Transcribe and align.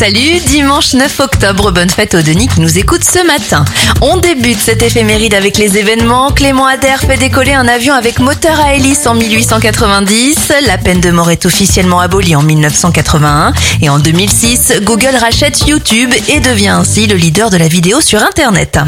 Salut, 0.00 0.40
dimanche 0.46 0.94
9 0.94 1.20
octobre, 1.20 1.72
bonne 1.72 1.90
fête 1.90 2.14
aux 2.14 2.22
Denis 2.22 2.48
qui 2.48 2.62
nous 2.62 2.78
écoutent 2.78 3.04
ce 3.04 3.22
matin. 3.26 3.66
On 4.00 4.16
débute 4.16 4.58
cette 4.58 4.82
éphéméride 4.82 5.34
avec 5.34 5.58
les 5.58 5.76
événements. 5.76 6.30
Clément 6.30 6.64
Adair 6.64 7.00
fait 7.00 7.18
décoller 7.18 7.52
un 7.52 7.68
avion 7.68 7.92
avec 7.92 8.18
moteur 8.18 8.58
à 8.60 8.72
hélice 8.72 9.06
en 9.06 9.14
1890. 9.14 10.54
La 10.64 10.78
peine 10.78 11.02
de 11.02 11.10
mort 11.10 11.30
est 11.30 11.44
officiellement 11.44 12.00
abolie 12.00 12.34
en 12.34 12.42
1981. 12.42 13.52
Et 13.82 13.90
en 13.90 13.98
2006, 13.98 14.80
Google 14.84 15.16
rachète 15.20 15.68
YouTube 15.68 16.14
et 16.28 16.40
devient 16.40 16.68
ainsi 16.68 17.06
le 17.06 17.16
leader 17.16 17.50
de 17.50 17.58
la 17.58 17.68
vidéo 17.68 18.00
sur 18.00 18.22
Internet. 18.22 18.78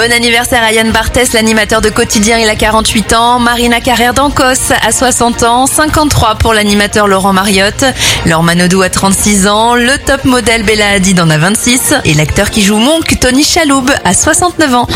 Bon 0.00 0.12
anniversaire 0.12 0.62
à 0.62 0.72
Yann 0.72 0.92
Barthès, 0.92 1.34
l'animateur 1.34 1.82
de 1.82 1.90
Quotidien, 1.90 2.38
il 2.38 2.48
a 2.48 2.54
48 2.54 3.12
ans. 3.12 3.38
Marina 3.38 3.82
Carrère 3.82 4.14
d'Ancos 4.14 4.72
a 4.82 4.92
60 4.92 5.42
ans. 5.42 5.66
53 5.66 6.36
pour 6.36 6.54
l'animateur 6.54 7.06
Laurent 7.06 7.34
Mariotte. 7.34 7.84
Laure 8.24 8.42
Manodou 8.42 8.80
a 8.80 8.88
36 8.88 9.46
ans. 9.46 9.74
Le 9.74 9.98
top 10.06 10.24
modèle 10.24 10.62
Bella 10.62 10.92
Hadid 10.92 11.20
en 11.20 11.28
a 11.28 11.36
26. 11.36 11.96
Et 12.06 12.14
l'acteur 12.14 12.48
qui 12.48 12.62
joue 12.62 12.78
Monk, 12.78 13.14
Tony 13.20 13.44
Chaloub, 13.44 13.90
a 14.02 14.14
69 14.14 14.74
ans. 14.74 14.86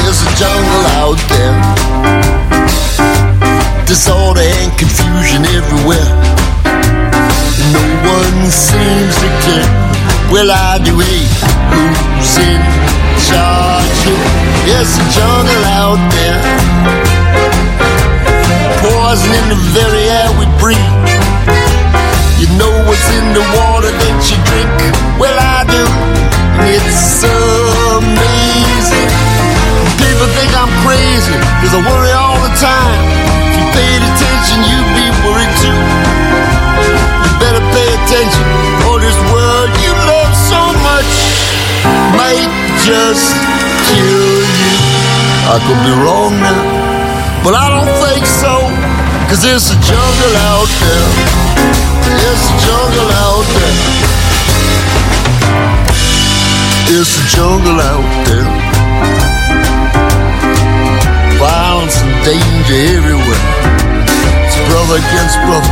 I 10.50 10.78
do 10.82 10.98
it. 11.00 11.28
There's 14.74 14.98
a 14.98 15.06
jungle 15.14 15.64
out 15.70 16.02
there. 16.10 16.42
Poison 18.82 19.30
in 19.30 19.46
the 19.54 19.60
very 19.70 20.10
air 20.10 20.26
we 20.34 20.50
breathe. 20.58 20.82
You 22.42 22.50
know 22.58 22.74
what's 22.82 23.06
in 23.14 23.38
the 23.38 23.44
water 23.54 23.94
that 23.94 24.18
you 24.26 24.34
drink? 24.50 24.74
Well, 25.14 25.30
I 25.30 25.62
do. 25.70 25.84
It's 26.74 27.22
amazing. 27.22 29.10
People 30.02 30.26
think 30.34 30.50
I'm 30.58 30.74
crazy, 30.82 31.38
cause 31.62 31.70
I 31.70 31.78
worry 31.78 32.10
all 32.10 32.42
the 32.42 32.50
time. 32.58 32.98
If 33.46 33.54
you 33.54 33.66
paid 33.78 34.02
attention, 34.02 34.58
you'd 34.58 34.90
be 34.98 35.06
worried 35.22 35.54
too. 35.62 35.80
You 37.22 37.30
better 37.38 37.62
pay 37.70 37.88
attention, 38.02 38.42
or 38.90 38.98
this 38.98 39.14
world 39.30 39.70
you 39.86 39.94
love 40.10 40.34
so 40.34 40.60
much 40.82 41.14
might 42.18 42.50
just. 42.82 43.53
I 45.54 45.62
could 45.62 45.82
be 45.86 45.94
wrong 46.02 46.34
now, 46.42 46.66
but 47.46 47.54
I 47.54 47.70
don't 47.70 47.94
think 48.02 48.26
so. 48.26 48.58
Cause 49.30 49.38
there's 49.38 49.70
a 49.70 49.78
jungle 49.86 50.34
out 50.50 50.66
there. 50.82 51.06
There's 52.10 52.44
a 52.50 52.56
jungle 52.58 53.10
out 53.22 53.46
there. 53.54 53.78
There's 56.90 57.06
a 57.06 57.24
jungle 57.30 57.78
out 57.78 58.10
there. 58.26 58.50
Violence 61.38 62.02
and 62.02 62.14
danger 62.26 62.98
everywhere. 62.98 63.46
It's 64.50 64.58
brother 64.66 64.98
against 64.98 65.38
brother, 65.46 65.70